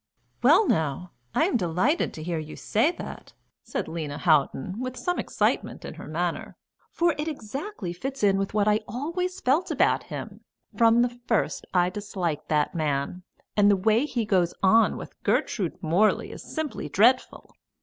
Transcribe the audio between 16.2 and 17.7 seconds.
is simply dreadful.